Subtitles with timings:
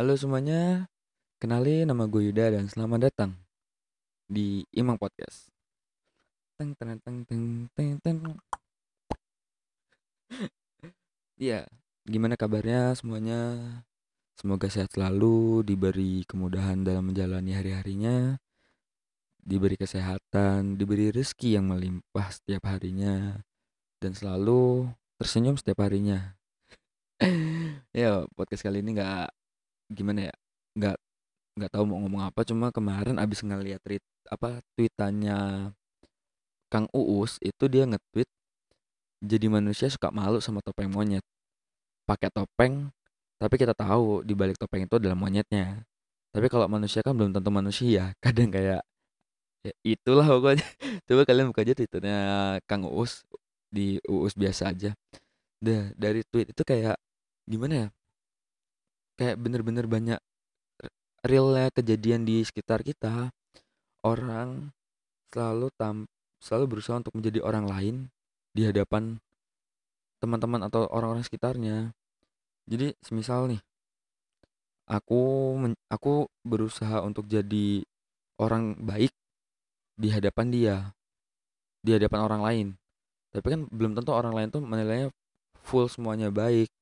[0.00, 0.88] Halo semuanya,
[1.36, 3.36] kenalin nama gue Yuda dan selamat datang
[4.24, 5.52] di Imang Podcast.
[6.56, 8.18] Teng teng teng teng teng teng.
[11.36, 11.68] Iya,
[12.08, 13.60] gimana kabarnya semuanya?
[14.40, 18.40] Semoga sehat selalu, diberi kemudahan dalam menjalani hari-harinya,
[19.36, 23.36] diberi kesehatan, diberi rezeki yang melimpah setiap harinya,
[24.00, 24.88] dan selalu
[25.20, 26.40] tersenyum setiap harinya.
[27.92, 29.39] ya, podcast kali ini nggak
[29.90, 30.34] gimana ya,
[30.78, 30.96] nggak
[31.58, 35.70] nggak tahu mau ngomong apa, cuma kemarin abis ngeliat tweet apa tweetannya
[36.70, 38.30] Kang Uus itu dia nge-tweet
[39.20, 41.24] jadi manusia suka malu sama topeng monyet.
[42.08, 42.88] Pakai topeng,
[43.36, 45.84] tapi kita tahu di balik topeng itu adalah monyetnya.
[46.32, 48.14] Tapi kalau manusia kan belum tentu manusia.
[48.24, 48.80] Kadang kayak
[49.66, 50.64] ya itulah pokoknya.
[51.06, 52.18] Coba kalian buka aja twitternya
[52.64, 53.26] Kang Uus
[53.68, 54.94] di Uus biasa aja.
[55.60, 56.96] Dah dari tweet itu kayak
[57.44, 57.99] gimana ya?
[59.20, 60.16] Kayak bener-bener banyak
[61.20, 63.28] realnya kejadian di sekitar kita.
[64.00, 64.72] Orang
[65.28, 66.08] selalu tam
[66.40, 67.96] selalu berusaha untuk menjadi orang lain
[68.56, 69.20] di hadapan
[70.24, 71.92] teman-teman atau orang-orang sekitarnya.
[72.64, 73.60] Jadi semisal nih,
[74.88, 75.52] aku
[75.92, 77.84] aku berusaha untuk jadi
[78.40, 79.12] orang baik
[80.00, 80.76] di hadapan dia,
[81.84, 82.66] di hadapan orang lain.
[83.36, 85.12] Tapi kan belum tentu orang lain tuh menilainya
[85.60, 86.72] full semuanya baik.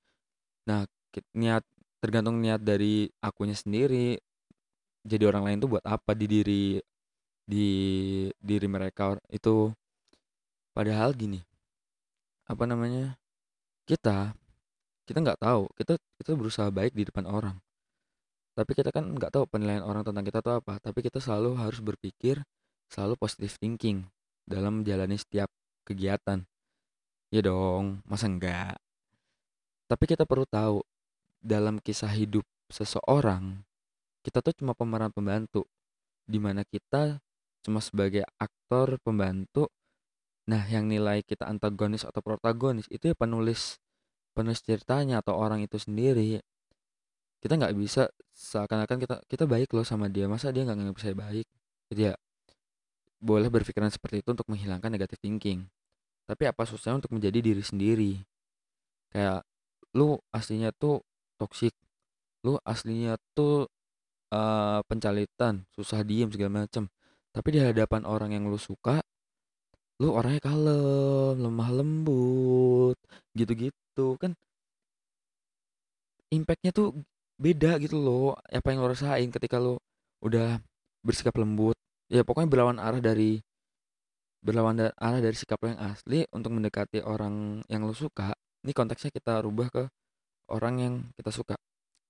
[0.71, 0.87] Nah,
[1.35, 1.67] niat
[2.03, 4.19] tergantung niat dari akunya sendiri.
[5.07, 6.65] Jadi orang lain tuh buat apa di diri
[7.45, 7.69] di
[8.39, 9.73] diri mereka itu?
[10.75, 11.43] Padahal gini
[12.49, 13.19] apa namanya
[13.89, 14.33] kita
[15.09, 15.71] kita nggak tahu.
[15.75, 17.57] Kita kita berusaha baik di depan orang.
[18.55, 20.83] Tapi kita kan nggak tahu penilaian orang tentang kita tuh apa.
[20.83, 22.43] Tapi kita selalu harus berpikir
[22.89, 24.09] selalu positive thinking
[24.49, 25.49] dalam menjalani setiap
[25.89, 26.45] kegiatan.
[27.33, 28.81] Ya dong masa enggak
[29.89, 30.85] tapi kita perlu tahu
[31.39, 33.63] dalam kisah hidup seseorang
[34.29, 35.65] kita tuh cuma pemeran pembantu
[36.29, 37.17] di mana kita
[37.65, 39.73] cuma sebagai aktor pembantu.
[40.49, 43.81] Nah yang nilai kita antagonis atau protagonis itu ya penulis
[44.37, 46.45] penulis ceritanya atau orang itu sendiri.
[47.41, 51.15] Kita nggak bisa seakan-akan kita kita baik loh sama dia masa dia nggak nganggap saya
[51.17, 51.47] baik?
[51.89, 52.15] Jadi ya.
[53.19, 55.67] Boleh berpikiran seperti itu untuk menghilangkan negative thinking.
[56.29, 58.13] Tapi apa susahnya untuk menjadi diri sendiri?
[59.11, 59.43] Kayak
[59.97, 61.03] lu aslinya tuh
[61.41, 61.75] toksik
[62.47, 63.67] lu aslinya tuh
[64.35, 66.87] eh, pencalitan susah diem segala macem.
[67.35, 69.03] Tapi di hadapan orang yang lu suka
[69.99, 72.97] lu orangnya kalem lemah lembut
[73.35, 74.31] gitu-gitu kan
[76.31, 76.95] impactnya tuh
[77.39, 79.83] beda gitu loh apa yang lo rasain ketika lo
[80.23, 80.59] udah
[81.07, 81.75] bersikap lembut.
[82.11, 83.43] Ya pokoknya berlawan arah dari
[84.43, 89.11] berlawan arah dari sikap lo yang asli untuk mendekati orang yang lo suka ini konteksnya
[89.15, 89.85] kita rubah ke
[90.49, 91.55] orang yang kita suka.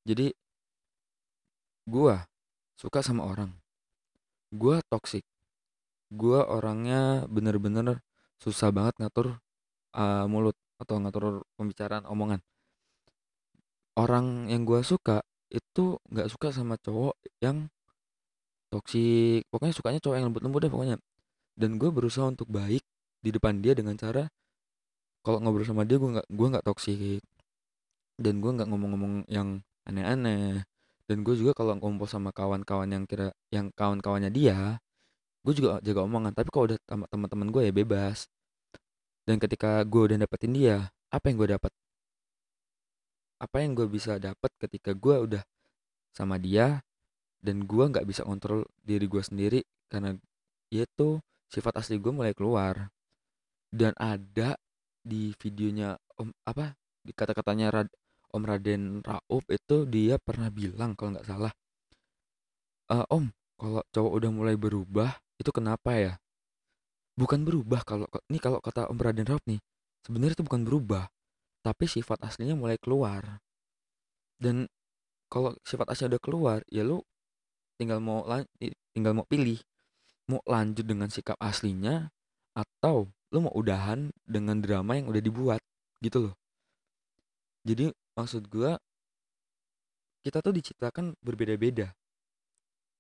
[0.07, 0.33] Jadi
[1.85, 2.25] gua
[2.79, 3.53] suka sama orang.
[4.55, 5.27] Gua toksik
[6.09, 8.01] gua orangnya bener-bener
[8.41, 9.37] susah banget ngatur
[9.93, 12.41] uh, mulut atau ngatur pembicaraan omongan.
[13.99, 15.21] Orang yang gua suka
[15.53, 17.69] itu nggak suka sama cowok yang
[18.69, 20.97] toksik pokoknya sukanya cowok yang lembut-lembut deh pokoknya.
[21.59, 22.85] Dan gue berusaha untuk baik
[23.19, 24.31] di depan dia dengan cara
[25.27, 27.19] kalau ngobrol sama dia gue nggak gua nggak toksik
[28.19, 30.67] dan gue nggak ngomong-ngomong yang aneh-aneh.
[31.09, 34.77] Dan gue juga kalau ngumpul sama kawan-kawan yang kira yang kawan-kawannya dia
[35.47, 36.37] gue juga jaga omongan.
[36.37, 38.29] Tapi kalau udah sama teman-teman gue ya bebas.
[39.25, 41.73] Dan ketika gue udah dapetin dia apa yang gue dapat
[43.39, 45.43] apa yang gue bisa dapat ketika gue udah
[46.11, 46.83] sama dia
[47.39, 50.19] dan gue nggak bisa kontrol diri gue sendiri karena
[50.75, 52.93] itu sifat asli gue mulai keluar.
[53.69, 54.57] Dan ada
[55.05, 57.73] di videonya om apa di kata-katanya
[58.33, 61.53] Om Raden Rauf itu dia pernah bilang kalau nggak salah
[62.93, 66.13] "Eh, Om kalau cowok udah mulai berubah itu kenapa ya?
[67.19, 69.61] Bukan berubah kalau ini kalau kata Om Raden Rauf nih
[70.07, 71.11] sebenarnya itu bukan berubah
[71.65, 73.43] tapi sifat aslinya mulai keluar.
[74.39, 74.71] Dan
[75.29, 77.03] kalau sifat aslinya udah keluar ya lu
[77.77, 78.25] tinggal mau
[78.95, 79.61] tinggal mau pilih
[80.29, 82.13] mau lanjut dengan sikap aslinya
[82.57, 85.61] atau lu mau udahan dengan drama yang udah dibuat
[86.01, 86.35] gitu loh
[87.63, 88.79] jadi maksud gua
[90.23, 91.95] kita tuh diciptakan berbeda-beda.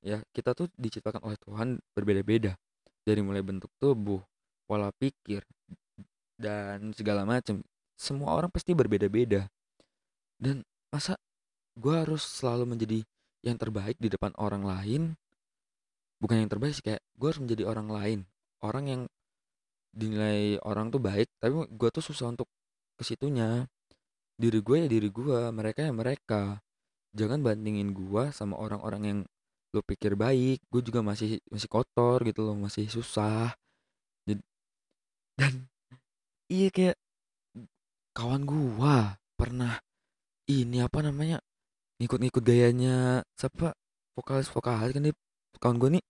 [0.01, 2.55] Ya kita tuh diciptakan oleh Tuhan berbeda-beda.
[3.03, 4.23] Dari mulai bentuk tubuh
[4.69, 5.43] pola pikir
[6.39, 7.65] dan segala macam
[7.99, 9.51] semua orang pasti berbeda-beda.
[10.39, 10.63] Dan
[10.95, 11.19] masa
[11.75, 12.99] gua harus selalu menjadi
[13.43, 15.03] yang terbaik di depan orang lain?
[16.19, 18.19] Bukan yang terbaik sih kayak gue harus menjadi orang lain.
[18.59, 19.03] Orang yang
[19.95, 22.47] dinilai orang tuh baik tapi gue tuh susah untuk
[22.99, 23.67] ke situnya
[24.39, 26.63] diri gue ya diri gue mereka ya mereka.
[27.17, 29.19] Jangan bandingin gua sama orang-orang yang
[29.75, 30.63] lu pikir baik.
[30.71, 33.57] Gue juga masih masih kotor gitu loh masih susah.
[34.23, 34.39] Dan,
[35.35, 35.67] dan
[36.53, 36.97] iya kayak
[38.13, 39.81] kawan gua pernah
[40.49, 41.41] ini apa namanya
[41.99, 43.75] ngikut-ngikut gayanya siapa
[44.15, 45.15] vokalis vokalis kan dia
[45.59, 46.05] kawan gua nih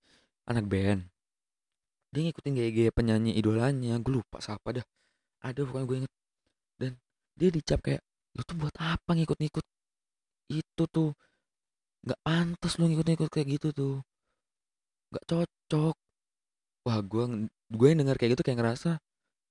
[0.50, 1.02] anak band.
[2.08, 4.86] Dia ngikutin gaya-gaya penyanyi idolanya gue lupa siapa dah.
[5.44, 6.12] Ada bukan gue inget.
[6.80, 6.92] Dan
[7.36, 8.00] dia dicap kayak
[8.38, 9.66] lu tuh buat apa ngikut-ngikut?
[10.54, 11.10] Itu tuh
[12.06, 13.96] nggak pantas lu ngikut-ngikut kayak gitu tuh.
[15.10, 15.94] Nggak cocok.
[16.86, 19.02] Wah gue gue yang dengar kayak gitu kayak ngerasa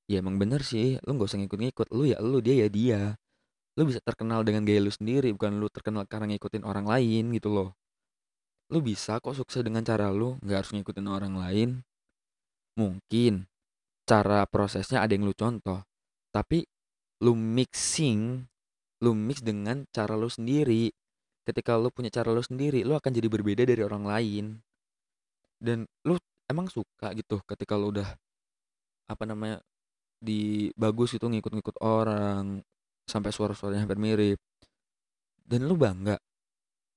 [0.07, 1.87] ya emang bener sih lu nggak usah ngikut-ngikut.
[1.91, 3.01] Lu ya lu dia ya dia.
[3.75, 7.51] Lu bisa terkenal dengan gaya lu sendiri bukan lu terkenal karena ngikutin orang lain gitu
[7.51, 7.75] loh.
[8.71, 11.69] Lu bisa kok sukses dengan cara lu nggak harus ngikutin orang lain.
[12.79, 13.51] Mungkin
[14.07, 15.83] cara prosesnya ada yang lu contoh
[16.31, 16.63] tapi
[17.19, 18.47] lu mixing
[19.03, 20.89] lu mix dengan cara lu sendiri.
[21.47, 24.45] Ketika lu punya cara lu sendiri lu akan jadi berbeda dari orang lain.
[25.57, 28.09] Dan lu emang suka gitu ketika lu udah
[29.07, 29.63] apa namanya
[30.17, 32.61] di bagus itu ngikut-ngikut orang
[33.07, 34.39] sampai suara-suaranya hampir mirip.
[35.47, 36.19] Dan lu bangga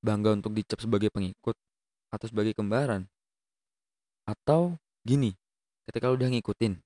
[0.01, 1.55] bangga untuk dicap sebagai pengikut
[2.11, 3.07] atau sebagai kembaran.
[4.27, 5.33] Atau gini
[5.89, 6.79] ketika lu udah ngikutin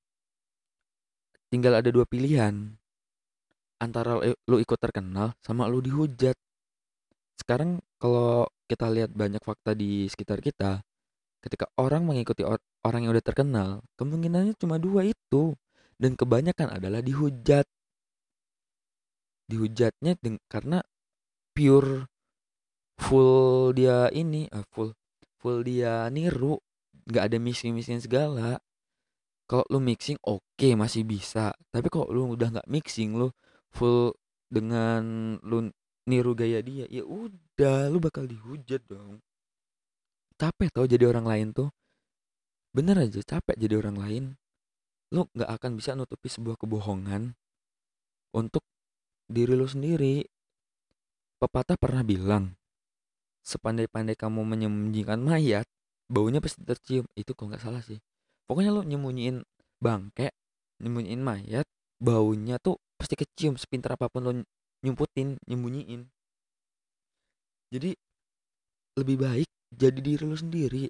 [1.52, 2.75] tinggal ada dua pilihan
[3.82, 6.37] antara lu ikut terkenal sama lu dihujat.
[7.35, 10.81] Sekarang kalau kita lihat banyak fakta di sekitar kita
[11.44, 12.56] ketika orang mengikuti or
[12.88, 15.53] orang yang udah terkenal kemungkinannya cuma dua itu
[16.00, 17.69] dan kebanyakan adalah dihujat.
[19.44, 20.17] Dihujatnya
[20.49, 20.81] karena
[21.53, 22.09] pure
[22.97, 24.97] full dia ini uh, full
[25.37, 26.56] full dia niru
[27.05, 28.56] nggak ada mixing mixing segala.
[29.44, 31.53] Kalau lu mixing oke okay, masih bisa.
[31.69, 33.29] Tapi kalau lu udah nggak mixing lu
[33.75, 34.15] full
[34.47, 35.69] dengan lu
[36.06, 39.19] niru gaya dia ya udah lu bakal dihujat dong.
[40.38, 41.69] Capek tau jadi orang lain tuh.
[42.75, 44.25] Bener aja capek jadi orang lain.
[45.15, 47.35] Lu nggak akan bisa nutupi sebuah kebohongan
[48.35, 48.62] untuk
[49.31, 50.26] diri lu sendiri.
[51.38, 52.55] Pepatah pernah bilang
[53.44, 55.67] sepandai-pandai kamu menyembunyikan mayat
[56.11, 57.06] baunya pasti tercium.
[57.15, 57.99] Itu kok nggak salah sih.
[58.44, 59.43] Pokoknya lo nyembunyiin
[59.79, 60.35] bangke
[60.82, 61.67] nyembunyiin mayat
[61.99, 64.32] baunya tuh pasti kecium sepintar apa pun lo
[64.85, 66.06] nyumputin nyembunyiin.
[67.75, 67.91] Jadi
[68.94, 70.87] lebih baik jadi diri lo sendiri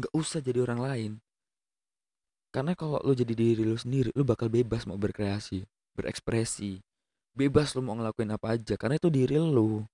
[0.00, 1.12] nggak usah jadi orang lain.
[2.52, 5.64] Karena kalau lo jadi diri lo sendiri lo bakal bebas mau berkreasi
[5.96, 6.80] berekspresi.
[7.32, 9.88] Bebas lo mau ngelakuin apa aja karena itu diri lo.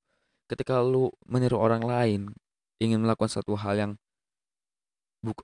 [0.50, 2.22] Ketika lo meniru orang lain
[2.82, 3.92] ingin melakukan satu hal yang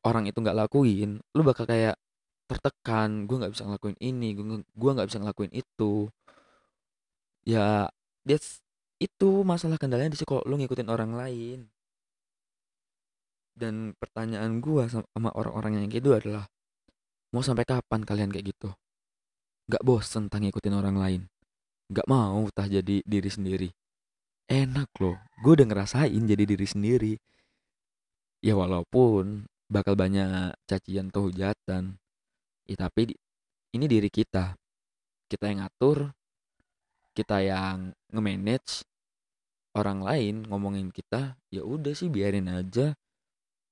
[0.06, 1.98] orang itu nggak lakuin lu bakal kayak
[2.44, 6.08] tertekan gue nggak bisa ngelakuin ini gue nggak bisa ngelakuin itu.
[7.44, 7.88] Ya
[8.24, 8.38] dia
[9.00, 11.68] itu masalah kendalanya di sini kalau lu ngikutin orang lain.
[13.54, 16.44] Dan pertanyaan gue sama orang-orang yang kayak itu adalah
[17.30, 18.70] mau sampai kapan kalian kayak gitu?
[19.70, 21.22] Nggak bosen tentang ngikutin orang lain.
[21.88, 23.68] Nggak mau tah jadi diri sendiri.
[24.44, 27.14] Enak loh gue udah ngerasain jadi diri sendiri.
[28.44, 31.96] Ya walaupun bakal banyak cacian atau hujatan.
[32.64, 33.12] Ya, tapi
[33.76, 34.56] ini diri kita.
[35.28, 36.12] Kita yang ngatur,
[37.12, 38.86] kita yang nge-manage
[39.74, 42.94] orang lain ngomongin kita, ya udah sih biarin aja.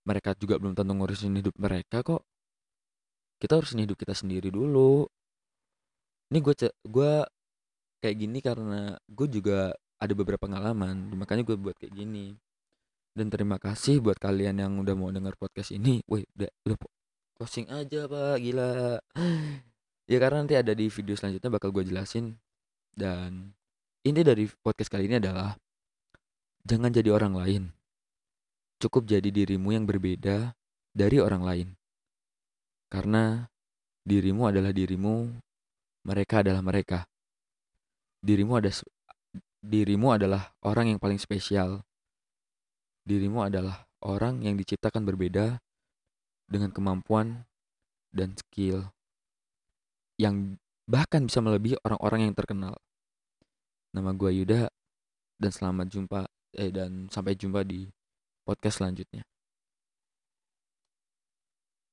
[0.02, 2.26] Mereka juga belum tentu ngurusin hidup mereka kok.
[3.38, 5.06] Kita urusin hidup kita sendiri dulu.
[6.30, 6.54] Ini gue
[6.86, 7.12] gue
[8.02, 9.70] kayak gini karena gue juga
[10.02, 12.34] ada beberapa pengalaman, makanya gue buat kayak gini.
[13.14, 16.02] Dan terima kasih buat kalian yang udah mau denger podcast ini.
[16.10, 16.76] Wih, udah udah
[17.42, 18.38] closing aja, Pak.
[18.38, 19.02] Gila.
[20.10, 22.34] Ya karena nanti ada di video selanjutnya bakal gue jelasin.
[22.92, 23.54] Dan
[24.02, 25.54] inti dari podcast kali ini adalah
[26.66, 27.62] jangan jadi orang lain.
[28.82, 30.52] Cukup jadi dirimu yang berbeda
[30.90, 31.68] dari orang lain.
[32.90, 33.46] Karena
[34.04, 35.32] dirimu adalah dirimu,
[36.04, 37.06] mereka adalah mereka.
[38.20, 38.74] Dirimu ada
[39.62, 41.80] dirimu adalah orang yang paling spesial
[43.02, 45.58] Dirimu adalah orang yang diciptakan berbeda
[46.52, 47.48] dengan kemampuan
[48.12, 48.92] dan skill
[50.20, 52.76] yang bahkan bisa melebihi orang-orang yang terkenal.
[53.96, 54.68] Nama gue Yuda
[55.40, 56.20] dan selamat jumpa
[56.52, 57.88] eh dan sampai jumpa di
[58.44, 59.24] podcast selanjutnya.